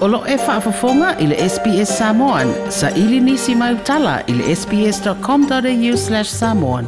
[0.00, 2.48] Olo e whaafafonga i le SBS Samoan.
[2.70, 6.86] Sa ili nisi mai utala i le sbs.com.au slash samoan.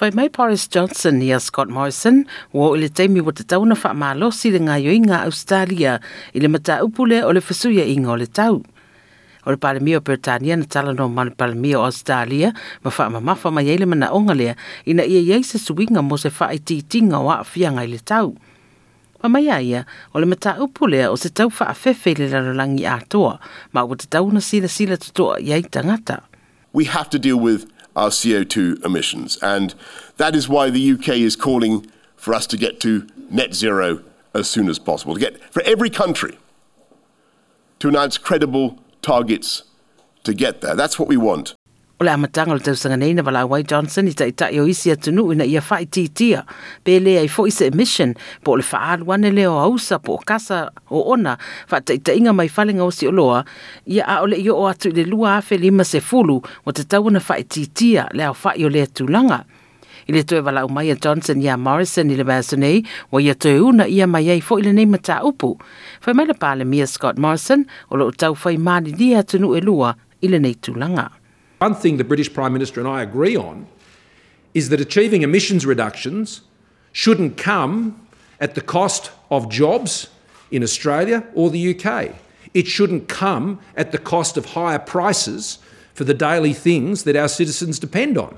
[0.00, 3.94] Whai mai Boris Johnson ia Scott Morrison wo i le teimi wa te tauna wha
[3.94, 5.96] malosi le ngā yoinga Australia
[6.34, 8.60] i le mata upule o le fasuia i o le tau.
[9.46, 12.52] O le palemia o Britania na tala no palemia o Australia
[12.82, 14.56] ma mai lea
[14.86, 15.58] ina ia se
[15.90, 18.36] mo se o i le tau.
[19.22, 23.38] Ma o le upulea o se tau le rarangi a toa,
[23.72, 26.20] ma tau na.
[26.72, 29.38] We have to deal with our CO2 emissions.
[29.42, 29.74] And
[30.16, 34.02] that is why the UK is calling for us to get to net zero
[34.34, 36.36] as soon as possible, to get for every country
[37.78, 39.62] to announce credible targets
[40.24, 40.74] to get there.
[40.74, 41.54] That's what we want.
[42.00, 44.64] O le amatanga le tausanga nei na wala Wai Johnson i ta ita i o
[44.66, 46.42] isi atunu ina ia whai titia.
[46.84, 51.04] Pe lea i fo isa emission po le whaalu ane leo ausa po kasa o
[51.14, 51.36] ona
[52.16, 53.44] inga mai whalinga o si oloa
[53.86, 57.10] ia a ole i o atu le lua afe lima se fulu o te tau
[57.10, 59.44] na whai titia le whai o lea tūlanga.
[60.06, 63.34] I le toe wala umai a Johnson ia Morrison i le bāsa nei wa ia
[63.34, 65.54] toe una ia mai ei fo i le nei mata upu.
[66.04, 69.60] Whai mai le pāle Mia Scott Morrison o lo tau whai mani ni atunu e
[69.60, 71.10] lua i le nei tūlanga.
[71.58, 73.66] One thing the British Prime Minister and I agree on
[74.52, 76.42] is that achieving emissions reductions
[76.92, 77.98] shouldn't come
[78.40, 80.08] at the cost of jobs
[80.50, 82.14] in Australia or the UK.
[82.52, 85.58] It shouldn't come at the cost of higher prices
[85.94, 88.36] for the daily things that our citizens depend on.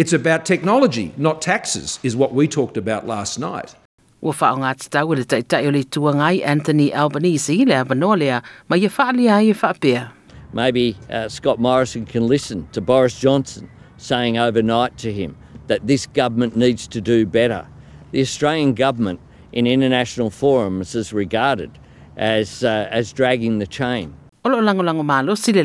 [0.00, 3.74] It's about technology, not taxes, is what we talked about last night.
[4.22, 8.76] Ua wha o ngā tau le taitai o le tuangai Anthony Albanese le abanolea ma
[8.76, 10.10] ia whaali ai e whaapea.
[10.54, 16.06] Maybe uh, Scott Morrison can listen to Boris Johnson saying overnight to him that this
[16.06, 17.68] government needs to do better.
[18.12, 19.20] The Australian government
[19.52, 21.78] in international forums is regarded
[22.16, 24.16] as, uh, as dragging the chain.
[24.44, 25.62] Olo lango lango malo si le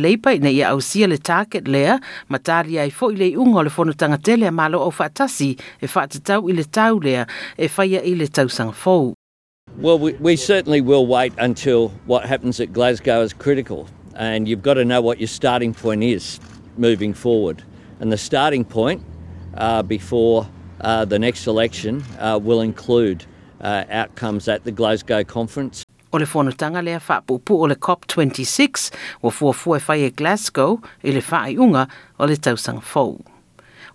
[0.51, 1.17] ia au sia le
[1.65, 1.99] lea,
[2.29, 3.29] matari ai fo i le
[3.63, 7.25] le fono tanga tele a malo o whaatasi e whaatatau i le tau lea
[7.57, 8.27] e i le.
[9.77, 13.87] Well, we, we certainly will wait until what happens at Glasgow is critical.
[14.15, 16.39] And you've got to know what your starting point is
[16.77, 17.63] moving forward.
[17.99, 19.03] And the starting point
[19.55, 20.47] uh, before
[20.81, 23.25] uh, the next election uh, will include
[23.61, 25.84] uh, outcomes at the Glasgow conference.
[26.15, 31.11] O le whanutanga lea whaapupu o le COP26 o fuafua e whai e Glasgow i
[31.11, 33.19] le whai unga o le tausanga fou.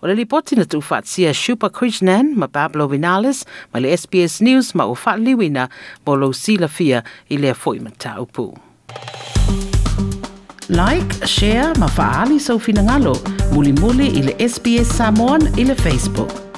[0.02, 4.74] O le lipoti na tu whaatsia Shuba Krishnan ma Pablo Vinales ma le SBS News
[4.74, 5.70] ma o whaaliwina
[6.04, 7.00] mo lo sila fia
[7.30, 8.52] i le foi ma taupu.
[10.68, 13.16] Like, share, ma faali sau finangalo,
[13.54, 16.49] muli muli i le SBS Samoan i le Facebook.